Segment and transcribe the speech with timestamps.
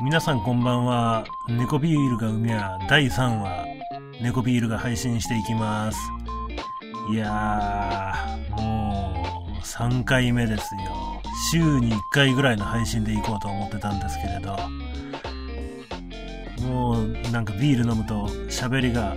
[0.00, 1.24] 皆さんこんばんは。
[1.48, 3.66] 猫ビールが海や第3話、
[4.22, 5.98] 猫ビールが配信していきます。
[7.12, 9.14] いやー、も
[9.58, 11.20] う3回目ですよ。
[11.50, 14.56] 週に1回ぐらいの配信でいこうと思ってたんですけれど、
[16.68, 19.16] もうなんかビール飲むと喋りが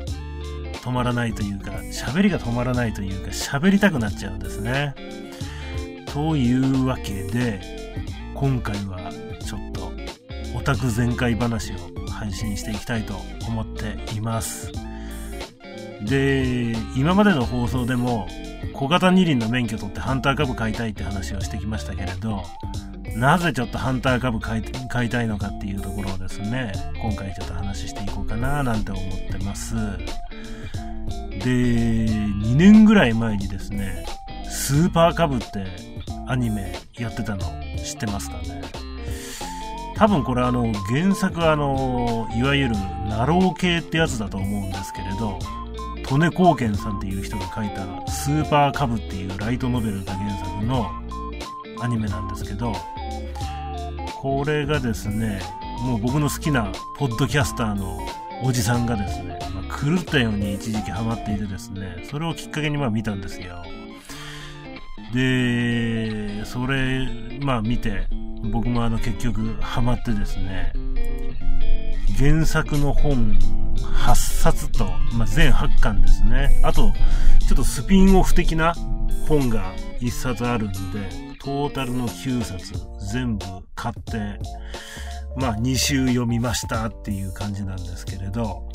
[0.81, 4.95] 止まらないというか、喋りが止まらないというか、喋りたくなっちゃうんですね。
[6.13, 7.61] というわけで、
[8.35, 9.11] 今回は
[9.45, 9.91] ちょっと
[10.57, 11.75] オタク全開話を
[12.09, 13.15] 配信していきたいと
[13.47, 14.71] 思っています。
[16.03, 18.27] で、今までの放送でも
[18.73, 22.43] 小型二輪の免許取ってハンター株買いたいって話をしてきましたけれど、
[23.15, 29.75] なぜちょっとハンター株買い買いたいのかっていうところをですね、今回ちょっと話していこうかななんて思ってます。
[31.39, 34.05] で、2年ぐらい前にですね、
[34.49, 35.90] スーパーカブって
[36.31, 37.41] アニメやってたの
[37.75, 38.61] 知ってますかね？
[39.97, 42.75] 多分これあの原作あの、いわゆる
[43.09, 45.37] ナロー系ってやつだと思うんですけれど、
[46.09, 50.89] 利根光健さんっていう人が書いたスーパーカブっていうライトノベルが原作の
[51.81, 52.71] アニメなんですけど、
[54.21, 55.41] これがですね、
[55.81, 57.99] もう僕の好きなポッドキャスターの
[58.41, 63.61] おじさんがですね、まあ、狂ったように一時期ハマっていてですね、それをきっかけにまあ見たんですよ。
[65.13, 67.07] で、それ、
[67.41, 68.07] まあ見て、
[68.51, 70.73] 僕もあの結局ハマってですね、
[72.17, 73.37] 原作の本
[73.77, 76.59] 8冊と、まあ、全8巻ですね。
[76.63, 76.91] あと、
[77.47, 78.73] ちょっとスピンオフ的な
[79.27, 80.77] 本が1冊あるんで、
[81.43, 82.73] トータルの9冊
[83.11, 83.45] 全部
[83.75, 84.39] 買って、
[85.37, 88.69] まあ2週読みましたっていう感じなんですけれど、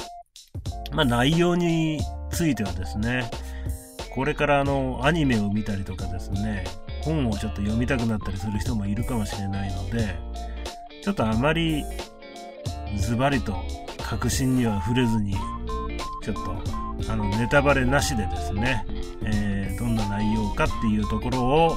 [0.92, 3.30] まあ内容についてはですね、
[4.16, 6.64] これからあのアニメを見たりとかですね、
[7.02, 10.16] 本をちょっと読みたくなったりする人もいるかもしれないので、
[11.02, 11.84] ちょっとあまり
[12.96, 13.54] ズバリと
[14.02, 15.34] 確信には触れずに、
[16.22, 18.86] ちょっとあのネタバレなしでですね、
[19.22, 21.76] えー、どんな内容かっていうところを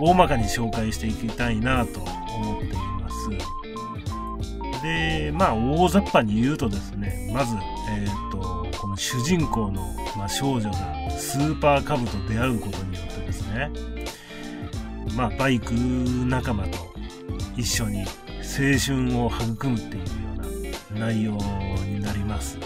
[0.00, 4.82] 大まかに紹介していきたいなと思っています。
[4.82, 7.54] で、まあ、大雑把に言うとですね、まず、
[7.90, 13.70] えっ、ー、と、この主人公の、まあ、少女がスーパーカブと出会うことによってですね、
[15.14, 16.78] まあ、バイク仲間と
[17.58, 18.04] 一緒に
[18.40, 20.06] 青春を育むっていうよ
[20.94, 21.32] うな内容
[21.84, 22.58] になります。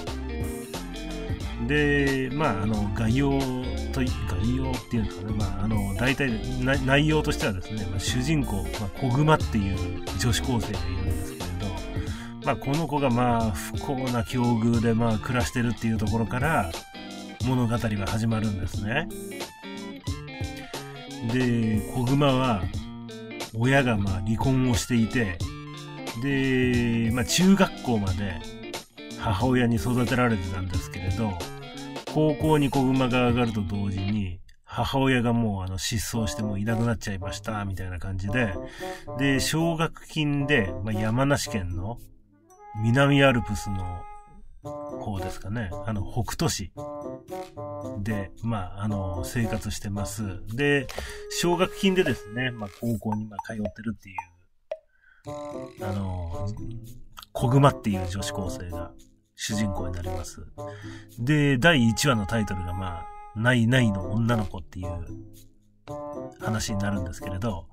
[1.66, 3.30] で、まあ、あの、概要
[3.92, 6.30] と、概要っていうんですかね、まあ、あの、大体、
[6.84, 9.76] 内容としてはですね、まあ、主人公、まあ、小熊っていう
[10.20, 11.03] 女子高生がいる、
[12.44, 16.70] まあ、この子がまあ、不幸な境遇でまあ、暮らしてるっていうところから、
[17.46, 19.08] 物語は始まるんですね。
[21.32, 22.62] で、小熊は、
[23.56, 25.38] 親がまあ離婚をしていて、
[26.22, 28.34] で、まあ中学校まで
[29.18, 31.32] 母親に育てられてたんですけれど、
[32.12, 38.54] 高校に子熊が上がると同時に、母親がもうあの失踪してもいなくなっちゃいました、みたいな感じで、
[39.18, 41.98] で、奨学金で、まあ、山梨県の
[42.82, 44.02] 南アルプスの
[45.00, 46.72] 方ですかね、あの、北斗市
[48.02, 50.44] で、まあ、あの、生活してます。
[50.56, 50.86] で、
[51.30, 54.12] 奨学金でですね、まあ、高校にま通ってるってい
[55.80, 56.48] う、あの、
[57.32, 58.92] 小熊っていう女子高生が
[59.36, 60.46] 主人公になります。
[61.18, 63.06] で、第1話のタイトルがまあ、
[63.36, 64.88] ないないの女の子っていう
[66.40, 67.66] 話になるんですけれど、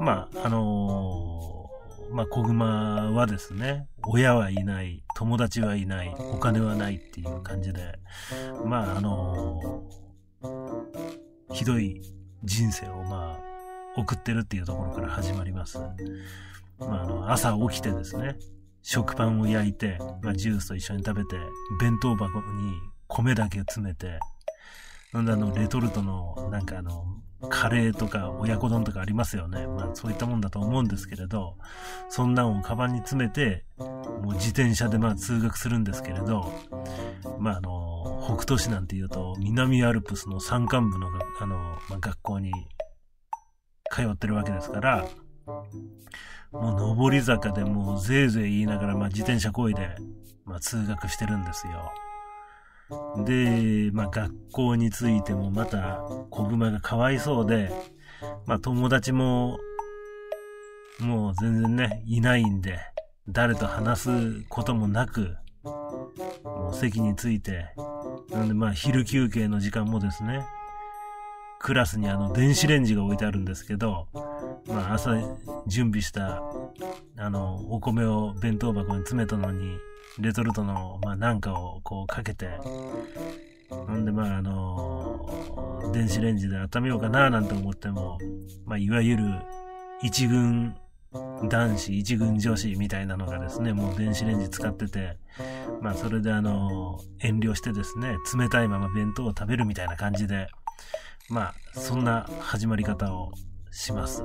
[0.00, 1.70] まあ、あの、
[2.10, 7.98] まあ、小熊はですね、親はいない、友達はいない、お金はないっていう感じで、
[8.64, 12.02] まあ、あのー、ひどい
[12.44, 15.78] 人生をまあ、送ってるっていうところから始まります。
[16.78, 18.36] まあ、あの、朝起きてですね、
[18.82, 21.36] 食パンを焼いて、まあ、ジュースと一緒に食べて、
[21.80, 22.74] 弁当箱に
[23.06, 24.18] 米だけ詰めて、
[25.14, 27.06] なんであの、レトルトの、なんかあの、
[27.48, 29.64] カレーとか親子丼とかありますよね。
[29.68, 31.56] まあそういったもんだと思うんですけれど、
[32.08, 36.52] そんなんをカバンに詰めて、もう自転車でまあ通学するんですけれど、
[37.38, 41.06] まああの、北斗市なんて言うと、南アルプスの山間部の
[41.40, 41.56] あの、
[41.88, 42.50] まあ、学校に
[43.92, 45.06] 通ってるわけですから、
[46.50, 49.94] もう上り坂でもうぜいぜい言いながら、まあ自転車こいで、
[50.44, 51.92] まあ通学してるんですよ。
[53.24, 57.70] で、まあ学校についてもまた子熊がかわいそうで、
[58.46, 59.58] まあ友達も、
[61.00, 62.78] もう全然ね、いないんで、
[63.28, 64.10] 誰と話す
[64.48, 67.74] こともなく、もう席について、
[68.30, 70.44] なんでまあ昼休憩の時間もですね、
[71.64, 74.06] クラスにあの、電子レンジが置いてあるんですけど、
[74.68, 75.12] まあ、朝
[75.66, 76.42] 準備した、
[77.16, 79.78] あの、お米を弁当箱に詰めたのに、
[80.18, 82.48] レトルトの、まあ、なんかをこうかけて、
[83.68, 88.18] ほんで、まあ、あの、電子レンジで温めようかななんて思っても、
[88.64, 89.24] まあ、いわゆる
[90.02, 90.76] 一軍
[91.48, 95.16] 男子、一軍女子みたいなのがですね、もう電子レンジ使ってて、
[95.80, 100.48] まあそれであの、遠慮してですね、冷たいまま弁当を食べるみたいな感じで、
[101.28, 103.32] まあそんな始まり方を
[103.70, 104.24] します。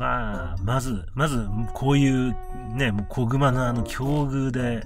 [0.00, 2.34] まあ、まず、まず、こういう
[2.72, 4.82] ね、もう小熊のあの境遇で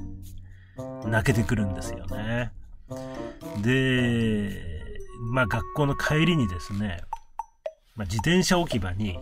[1.07, 2.51] 泣けてくるんですよね。
[3.63, 4.61] で、
[5.21, 7.01] まあ学校の帰りにですね、
[7.95, 9.17] まあ、自転車置き場に、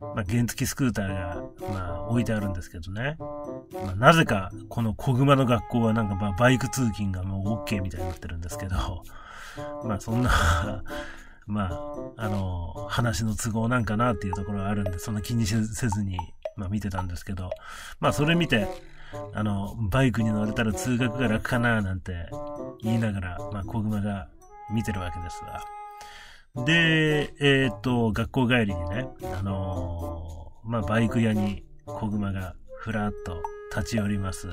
[0.00, 3.16] まあ、原付スクーターが、まあ、置いてあるんですけどね。
[3.84, 9.04] まあ、なぜか、この小熊の学校はなんか、まあ、バイク通勤がもう OK みたいになってるんですけど、
[9.84, 10.82] まあ、そんな
[11.46, 16.18] まあ、あの、話の都合なんかなっていうところがあるんで、そんな気にせずに、
[16.56, 17.50] まあ、見てたんですけど、
[18.00, 18.66] まあ、それ見て、
[19.34, 22.28] あの、バイクに乗れたら通学が楽かななんて
[22.82, 24.28] 言いながら、まあ、小熊が
[24.72, 33.42] 見てるわけですが、で、えっ、と、学校帰りにね、あのー、まあ、バイク屋に小熊がふらっと
[33.74, 34.48] 立ち寄ります。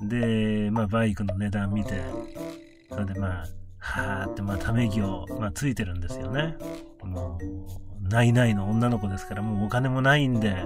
[0.00, 2.00] で、まあ、バイクの値段見て、
[2.88, 3.46] それでまあ、
[3.78, 6.56] はーって、まあ、ため息を、まあ、ついてるんですよね。
[7.02, 7.38] も
[8.02, 10.64] う、ないないの女の子ですから、もうお金もないんで、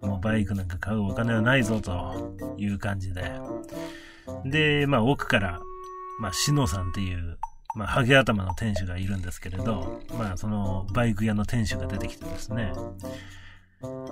[0.00, 3.32] もうバイクなんか買うお金はないぞ、という感じで。
[4.44, 5.60] で、まあ、奥から、
[6.20, 7.38] まあ、しのさんっていう、
[7.76, 12.72] まあ、ハゲ頭の店主がいるんですけれど、まあ、そのバイク屋の店主が出てきてですね、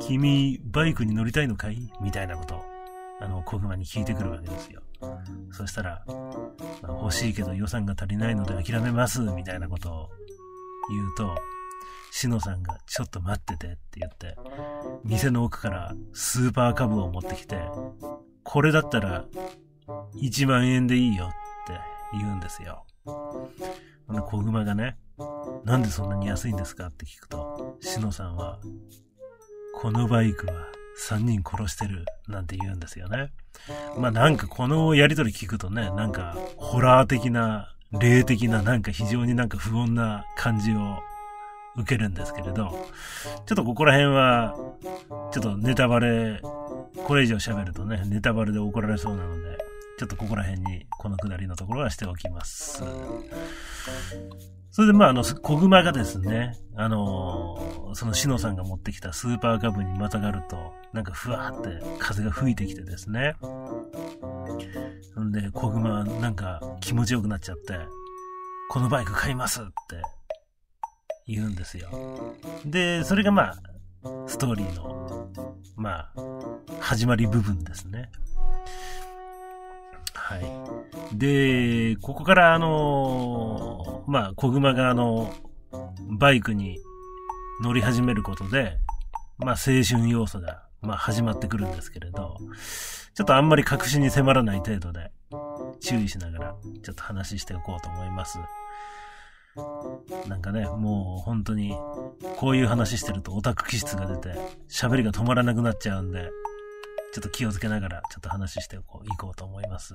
[0.00, 1.92] 君、バイクに乗りたいのかい？
[2.00, 2.64] みたいなこと、
[3.20, 4.82] あの、小熊に聞いてくるわけですよ。
[5.50, 6.05] そしたら、
[6.82, 10.09] 欲しいけど予算が足りないので諦めます、みたいなことを
[10.91, 11.37] 言うと、
[12.11, 14.37] しのさんがちょっと待っててって言って、
[15.05, 17.59] 店の奥からスーパーカブを持ってきて、
[18.43, 19.25] これだったら
[20.17, 21.31] 1万円でいいよっ
[21.67, 21.79] て
[22.12, 22.85] 言うんですよ。
[23.05, 23.50] こ
[24.09, 24.97] の小熊がね、
[25.65, 28.59] なんでそんなに安いんですかって聞くと、しのさんは、
[29.75, 30.67] このバイクは
[30.98, 33.30] 3人殺してるなんて言うんですよね。
[33.96, 40.98] まあなんかこのやりとり聞くとね、なんかホラー的な、霊的ななんか非常になんか不穏な感じを
[41.76, 42.88] 受けるんですけれど、
[43.46, 44.54] ちょっとここら辺は、
[45.32, 49.58] ちょっとネタバレ、これ以上喋るとね、ネタバレで怒られそうなので、
[49.98, 52.82] ちょっとここら辺に、このくだりのところはしておきます。
[54.70, 63.35] それで、まあ、あの、小熊がですね、あのそのしのさんが持ってきたスーパーカブにまたがると、なんかふわーって風が吹いてきてですね。
[65.20, 67.79] んで、小熊なんか気持ちよくなっちゃって、
[68.70, 69.73] このバイク買いますって
[71.26, 71.88] 言うんですよ。
[72.65, 73.56] で、それがまあ、
[74.26, 75.29] ストーリーの、
[75.76, 76.15] まあ、
[76.79, 78.11] 始まり部分ですね。
[80.28, 81.16] はい。
[81.16, 85.32] で、ここからあのまあ、小熊があの、
[86.19, 86.78] バイクに
[87.62, 88.76] 乗り始めることで、
[89.38, 92.36] まあ、青春要素が、まあ、始まってくるんですけれど、
[93.14, 95.10] ちょっとあんまり確信に迫らない程度で、
[95.80, 98.38] 注意しながら、ちょっと話しておこうと思います。
[100.28, 101.74] なんかね、もう本当に、
[102.36, 104.38] こういう話してるとオタク気質が出て、
[104.69, 106.29] 喋りが止まらなくなっちゃうんで、
[107.12, 109.94] ちょっと気をつけながら、ちょっと話していこうこうと思います。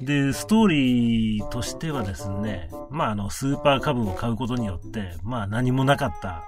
[0.00, 6.44] で、ストーリーとしてはですね、まあ、あの、スーパー株を買うことによって、まあ、何もなかった、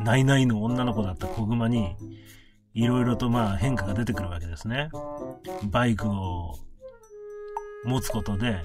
[0.00, 1.96] ないないの女の子だった子熊に、
[2.74, 4.90] いろいろとまあ変化が出てくるわけですね。
[5.64, 6.54] バイクを
[7.84, 8.62] 持つことで、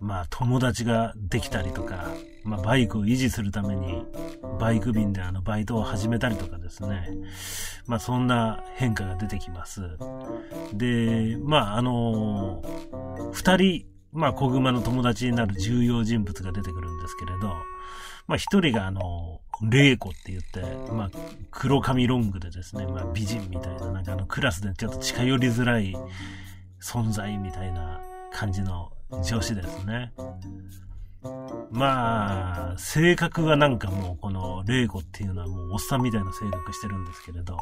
[0.00, 2.08] まあ友達ができたりとか、
[2.44, 4.04] まあバイクを維持するために
[4.60, 7.08] バイク便であのバイトを始めたりとかですね。
[7.86, 9.80] まあそんな変化が出てきます。
[10.72, 12.62] で、まああの
[13.32, 17.48] 二人、まあ小熊の友達になる重要人物が出てくるんですけれど、
[18.28, 20.62] まあ一人があの、レイコって言って、
[20.92, 21.10] まあ
[21.50, 25.96] 黒髪ロングでですね、まあ美人みたいな、なんかあのクラスでちょっと近寄りづらい
[26.80, 28.00] 存在みたいな
[28.32, 30.12] 感じの女子ですね。
[31.70, 37.56] まあ、性格はなんかもうこの玲子っていうのはもうおっさんみたいな性格してるんですけれど、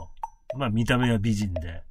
[0.57, 1.83] まあ見た目は美人で、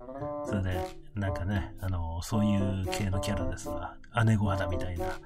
[0.46, 0.80] それで
[1.16, 3.96] なんかね、あの、そういう系のキャラですわ。
[4.26, 5.20] 姉御肌みたいな。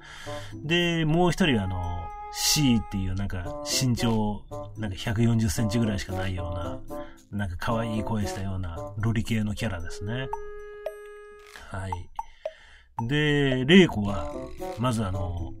[0.64, 4.42] で、もう一人はあの、C っていうなんか身長
[4.76, 10.28] なんか140センチぐらいしかないような、なんか可愛い声したようなロリ系のキャラですね。
[11.70, 12.09] はい。
[13.06, 14.32] で、玲子は、
[14.78, 15.52] まずあの、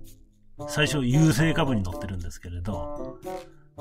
[0.68, 3.18] 最初優勢株に乗ってるんですけれど、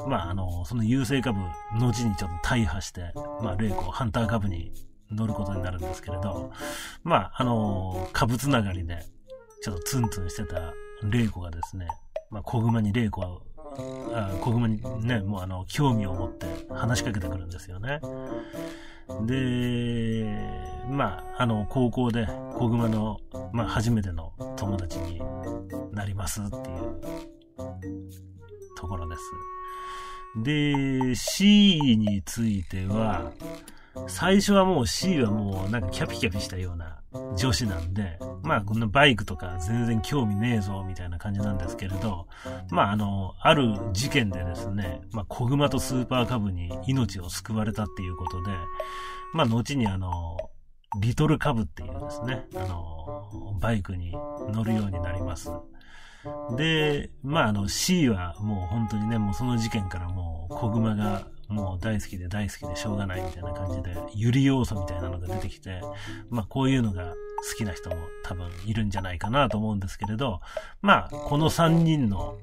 [0.07, 1.39] まあ、あの、その優勢株、
[1.73, 3.11] 後にちょっと大破して、
[3.41, 4.71] まあ、霊子、ハンター株に
[5.11, 6.51] 乗ることになるんですけれど、
[7.03, 9.03] まあ、あの、株つながりで、
[9.61, 10.73] ちょっとツンツンしてた
[11.03, 11.87] 霊子がですね、
[12.29, 13.39] まあ、小熊に霊子は、
[14.13, 17.99] あ小熊にね、もうあの、興味を持って話しかけてくるんですよね。
[19.25, 23.19] で、まあ、あの、高校で小熊の、
[23.53, 25.21] まあ、初めての友達に
[25.91, 27.01] なりますっていう
[28.75, 29.21] ところです。
[30.43, 33.31] で、C については、
[34.07, 37.01] 最初はもう C はもうなんかキャピキャピしたような
[37.35, 42.27] 女子なんで、まあこんなバイクとか全然興味ねえぞみたいな感じなんですけれど、
[42.69, 48.51] まああの、ある事件でですね、まあ小熊とスーパーカブに命を救われたっていうことで、
[49.33, 50.37] まあ後にあの、
[50.97, 54.11] リトルカブっていうですね、あの、バイクに
[54.51, 55.51] 乗るようになります。
[56.57, 65.81] で、まああの C はもう本当にね、もうその事件からもう小熊がもう大好きで大好きでしょうがないみたいな感じで、ゆり要素みたいなのが出てきて、
[66.29, 67.13] まあこういうのが
[67.49, 70.41] 好きな人も多分いるんじゃないかなと思うんですけれど、
[70.81, 72.37] まあこの3人の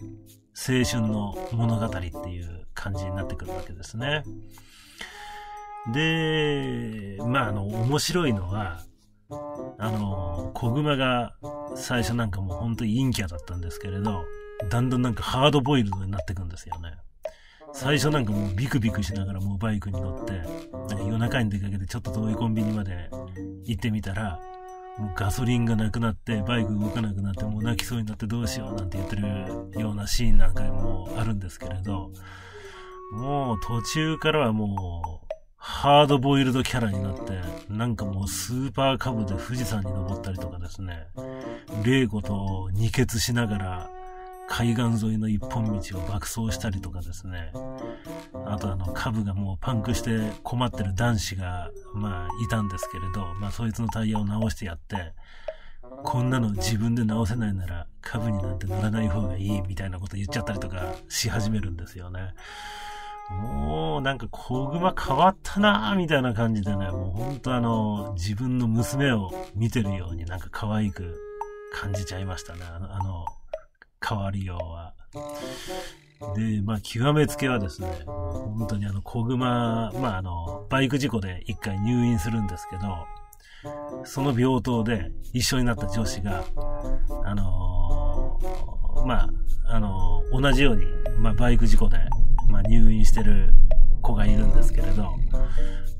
[0.54, 4.24] 青春の物語っていう感じになってくるわけですね。
[5.92, 8.80] で、まああの面白いのは、
[9.78, 11.34] あの、小熊が
[11.76, 14.24] 最初なんかもう本当に陰キャだったんですけれど、
[14.70, 16.94] だんだんなんかハードボイルドになってくんですよね。
[17.72, 20.32] 最初なんかもうビクビクしながらもうバイクに乗って、
[20.72, 23.10] なんか夜中に出かけてちょっと遠いコンビニまで
[23.64, 24.40] 行ってみたら、
[24.98, 29.28] もうガソリンがなくなって、バイク動かなくなって、もう泣きそうになってどうしようなんて言ってる
[29.78, 32.10] ようなシーンなんかもあるんですけれど、
[33.12, 35.25] もう途中からはもう、
[35.56, 41.06] ハードボイルドキャラになって、なんかもうスーパーカブで富士山に登ったりとかですね、
[41.84, 43.90] 霊子と二血しながら、
[44.48, 47.52] 海岸沿いの一本道を爆走したりとかですね。
[48.46, 55.14] あとあの、株がもうパンクして困ってる男子が、まあ、いたんですけれど、まあ、そいつのタイヤを直してやって、
[56.04, 62.34] こんなの自分で直せないなら、株になんて乗らない方がいいみたいなこと言っちゃったりとかし始めるんですよね。
[63.30, 71.18] もうなんか小熊変わったなーみたいな感じでね、もうほんとあの、自分の娘を見てるようになんか可愛く
[71.72, 72.60] 感じちゃいましたね。
[72.64, 73.24] あの、あの
[74.06, 74.94] 変わりようは。
[76.34, 83.06] で、まあ、極めつけはですね、本当にあの、小熊、まあ、あの、バイク事故で一回入院するんですけど、
[84.04, 86.44] その病棟で一緒になった上司が、
[87.24, 88.75] あのー、
[89.06, 89.30] まあ、
[89.68, 90.84] あの、同じように、
[91.18, 91.98] まあ、バイク事故で、
[92.48, 93.54] まあ、入院してる
[94.02, 95.14] 子がいるんですけれど、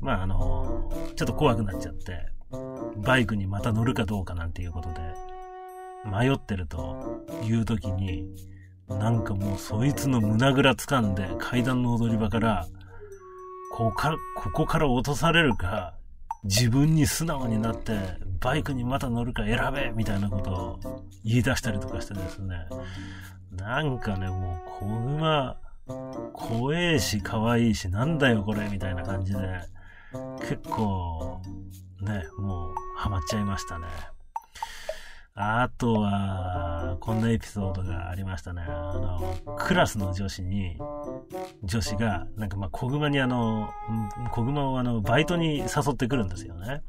[0.01, 2.27] まあ、あの、ちょっと怖くなっちゃって、
[2.97, 4.99] バイクにまた乗るかどうかなんていうことで、
[6.05, 8.25] 迷ってるという時に、
[8.89, 12.67] なんかもうそいつの胸ぐら掴んで階段の踊り場から、
[13.71, 15.93] ここから、ここから落とされるか、
[16.43, 17.93] 自分に素直になって
[18.39, 20.79] バイクにまた乗るか選べみたいなことを
[21.23, 22.55] 言い出したりとかしてですね。
[23.51, 25.57] なんかね、もう小熊、
[26.33, 29.39] 怖えし可愛いしなんだよこれみたいな感じで、
[30.39, 31.41] 結構、
[32.01, 33.87] ね、もうハマっちゃいましたね。
[35.33, 36.86] あとは、
[37.17, 38.61] んなエピソードがありましたね。
[38.67, 40.77] あの、クラスの女子に、
[41.63, 43.69] 女子が、なんかまあ、小熊にあの、
[44.31, 46.81] 小熊をあの、バイトに誘ってくるんですよね。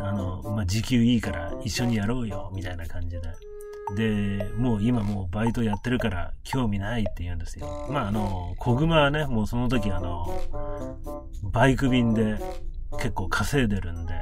[0.00, 3.22] あの、まあ、時給いいから一緒にやろうよ、みたいな感じで。
[3.96, 7.88] で、もう今もうバイトやってるから興味ないって言うんですよ。
[7.90, 10.40] まあ、あの、小熊はね、もうその時あの、
[11.42, 12.38] バイク便で
[12.98, 14.14] 結構稼いでるんで、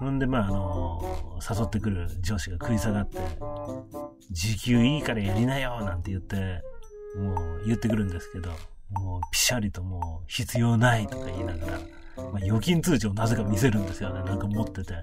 [0.00, 3.18] ほんで、まあ、あの誘ってくる上司が食い下がって、
[4.30, 6.62] 時給いいからやりなよなんて言って、
[7.16, 8.50] もう言ってくるんですけど、
[8.90, 11.78] もうピシャリともう必要ないとか言いながら、
[12.16, 14.22] まあ、預金通帳をなぜか見せるんですよね。
[14.24, 14.94] なんか持ってて。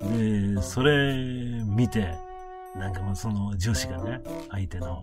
[0.00, 1.12] で、それ
[1.66, 2.14] 見て、
[2.76, 5.02] なんかもうその上司がね、相手の、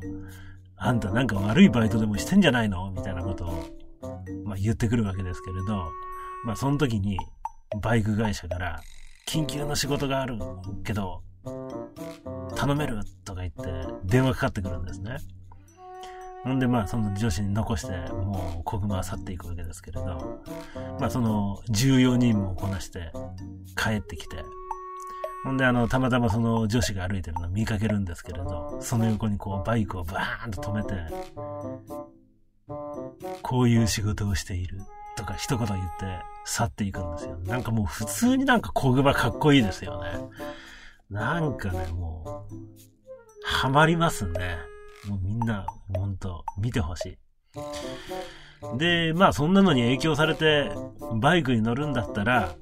[0.78, 2.92] あんたなんか悪いバイトでもしてんじゃないの？
[2.92, 3.64] みたいなことを、
[4.46, 5.92] まあ、言ってくるわけですけれど、
[6.46, 7.20] まあその時に
[7.82, 8.82] バイク会社から、
[9.32, 10.38] 緊急の仕事がある
[10.84, 11.22] けど、
[12.58, 13.64] 頼めるとか言って
[14.04, 15.20] 電話かかってくるんですね。
[16.44, 20.42] ほんで、まあ、その女子に残して、もう、小熊は去っていくわけですけれど、
[21.00, 23.14] まあ、その、重要任務をこなして、
[23.78, 24.44] 帰ってきて、
[25.46, 30.94] ほんで、あの、たまたまその女子が歩いてるのを見かけるんですけれど、その横にこう、バイクをバーンと止めて、
[33.42, 34.82] こういう仕事をしている。
[35.18, 37.38] とか一言言って去っていくんですよ。
[37.40, 40.10] なんかもう普通になんか小熊かっこいいですよね。
[41.10, 42.56] なんかね、もう、
[43.44, 44.58] ハマりますね。
[45.08, 47.18] もうみんな、ほんと、見てほし
[48.74, 48.78] い。
[48.78, 50.72] で、まあそんなのに影響されて、
[51.20, 52.56] バイクに乗るんだったら、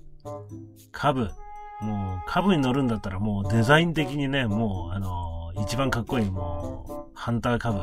[0.92, 1.30] カブ。
[1.82, 7.80] もう、カブに乗るんだったらもうデザイン的にね、もう、あの、一番かっこいいもう、ハンターカブ。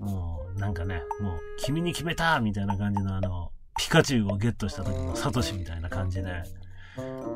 [0.00, 6.42] もう、なんかね、もう、君に決めたみたいな感じのあの、ピカチュウをゲットした時のサトシみたいな感じで、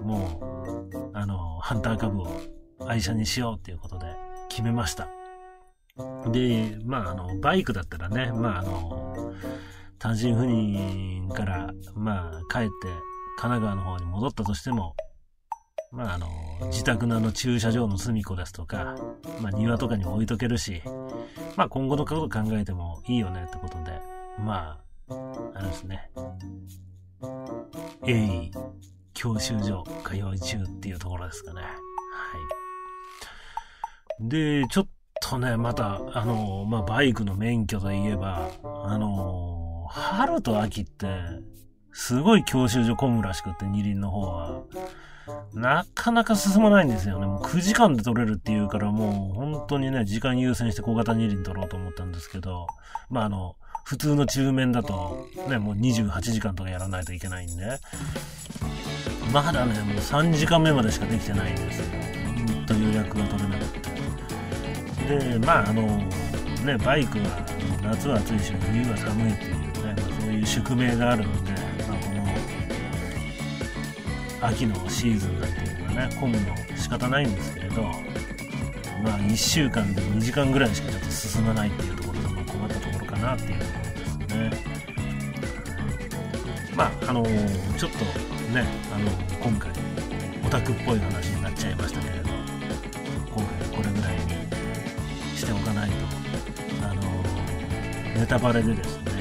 [0.02, 2.40] もう、あの、ハンターカブを
[2.86, 4.06] 愛車にしようっていうことで
[4.48, 5.08] 決めました。
[6.30, 9.34] で、まあ、あの、バイクだったらね、まあ、あの、
[9.98, 12.70] 単身赴任から、まあ、帰って
[13.38, 14.96] 神奈川の方に戻ったとしても、
[15.92, 16.26] まあ、あの、
[16.68, 18.96] 自宅のあの駐車場の隅っこですとか、
[19.42, 20.82] まあ、庭とかにも置いとけるし、
[21.54, 24.00] まあ、今後のこと考えてもいいよねってことで、
[24.38, 24.80] ま
[25.10, 25.14] あ、
[25.54, 26.10] あれですね。
[28.06, 28.50] 鋭意、
[29.12, 31.60] 教習所通い中っていうところですかね。
[31.60, 31.68] は
[34.18, 34.28] い。
[34.28, 34.86] で、ちょっ
[35.20, 41.06] とね、また、あの、まあ、バイクの免許といえば、あの、春と秋って、
[41.92, 44.62] すごい教習所混むらしくって、二輪の方は。
[45.54, 47.26] なかなか進まないんですよね。
[47.26, 52.66] もう9時間で取れるっていうから、もう本当にね、時間優先して小型二輪取ろうと思ったんですけど、
[53.10, 57.78] まああの、普通の中面だと、ね、もう28時間とかやらないといけないんで、
[59.32, 61.86] まだね、もう3時間目までしかできてないんですよ。
[62.54, 65.28] ほんと予約が取れなくて。
[65.30, 65.82] で、まああの、
[66.64, 67.24] ね、バイクは
[67.82, 71.71] 夏は暑いし、冬は寒いっていうね、まあ、そういう宿命があるので、
[74.42, 84.82] 秋のシーズンなんていうのはね、混むの仕方ないんですけれど、まあ1週間で2時間ぐらいしかちょっと進まないっていうところが困ったところかなっていうところですね。
[86.74, 87.98] まあ、あのー、ちょっと
[88.52, 89.70] ね、あのー、今回、
[90.44, 92.30] オタクっぽい話になっちゃいましたけれど、
[93.34, 94.22] 今回これぐらいに
[95.36, 95.96] しておかないと、
[96.82, 99.12] あのー、ネタバレでですね、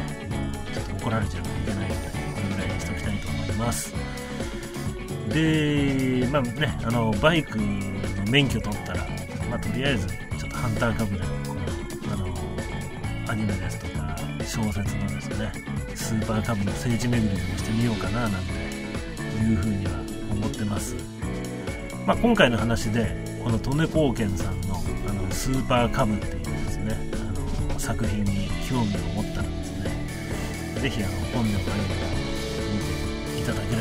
[0.74, 4.01] ちょっと怒られちゃうといけないので、これぐらいにしておきたいと思います。
[5.34, 7.66] で、まあね、あの、バイクの
[8.30, 9.08] 免許取ったら、
[9.50, 12.28] まあ、とりあえず、ちょっとハンターカブで、この、あの、
[13.32, 15.52] アニメですとか、小説のですね、
[15.96, 18.52] スーパーカブの聖地巡りでもしてみようかな、なんて
[19.44, 19.92] いうふうには
[20.32, 20.96] 思ってます。
[22.06, 24.76] まあ、今回の話で、この利根高健さんの、
[25.08, 26.98] あの、スーパーカブっていうですね、
[27.70, 29.92] あの、作品に興味を持ったらですね、
[30.82, 32.08] ぜひあの、本でもアニメを
[33.32, 33.81] 見ていただけれ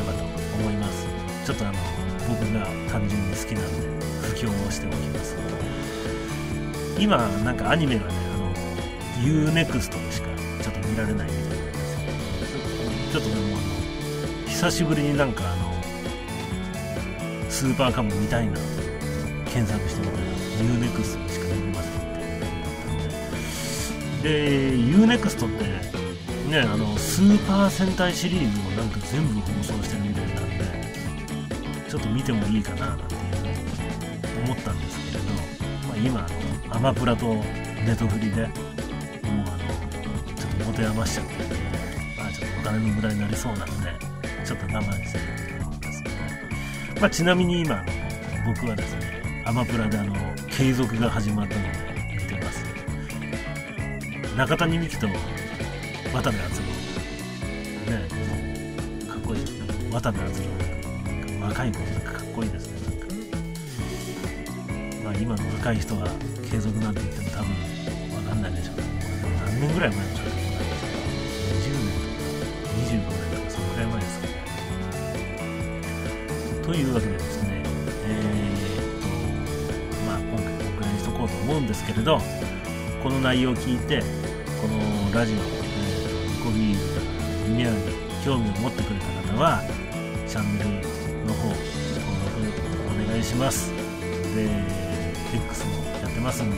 [1.51, 1.77] ちょっとあの、
[2.29, 5.35] 僕が単純に好きなんで、布教をしておきます。
[6.97, 8.53] 今、なんかアニメがね、あの、
[9.21, 10.29] UNEXT でしか
[10.63, 11.97] ちょっと見られないみたいなんです
[13.11, 15.73] けど、ちょっとでもあの、久しぶりになんかあの、
[17.49, 18.61] スーパーカム見たいなと
[19.51, 20.23] 検索してみたら、
[20.63, 24.29] UNEXT でしか見れませんみたいなったんで。
[24.29, 25.65] UNEXT って、
[26.49, 30.20] ね、あの、スーパー戦隊シリーズをなんか全部放送してるみたいな、
[31.91, 35.29] ちょっと見てもいいかななんていうふうに思ったんですけれど、
[35.89, 37.33] まあ、今あの、アマプラと
[37.85, 38.53] ネトフリでもう
[39.27, 39.57] あの
[40.33, 41.55] ちょっと、持て余しちゃってるんで、
[42.17, 43.91] まあちょっとお金の無駄になりそうなので、
[44.45, 46.09] ちょっと我慢してるっていうところですね。
[47.01, 50.15] まあちなみに今あの、僕はですね、アマプラであの、
[50.49, 51.69] 継続が始まったので
[52.15, 52.63] 見てます。
[54.37, 55.07] 中谷美紀と
[56.13, 56.61] 渡部篤
[57.89, 57.97] 郎。
[57.97, 58.07] ね、
[59.09, 59.43] かっこいい。
[59.91, 60.70] 渡部篤郎。
[61.41, 62.73] 若い子なんかかっこいいですね。
[62.85, 63.07] なんか
[65.03, 66.07] まあ今の若い人が
[66.49, 67.49] 継続なんて言っても多分
[68.15, 68.83] わかんないでしょうね。
[69.45, 70.41] 何年ぐらい前の作品
[72.81, 74.33] 25年とかそのぐらい前ですかね。
[76.63, 77.63] というわけでですね、
[78.05, 82.21] えー、っと、まあ今回このくらいにしとこうと思うんですけれど、
[83.01, 84.01] この内容を聞いて、
[84.61, 87.77] このラジオ、えー、コビール、リニアに
[88.23, 89.63] 興味を持ってくれた方は、
[90.27, 91.55] チャンネルの方、登
[92.45, 93.71] 録お願いします。
[94.35, 94.49] で、
[95.33, 96.57] X もやってますんで、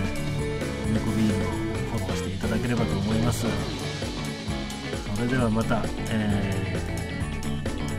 [0.91, 1.49] ニコビールを
[1.97, 3.45] フォローしていただければと思います。
[5.15, 6.77] それではまた、え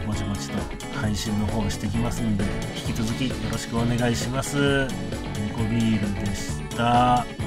[0.02, 0.58] ー、もちもちと
[0.98, 2.44] 配信の方してきますんで、
[2.86, 4.86] 引き続きよろしくお願いします。
[5.38, 7.43] 猫ビールでした。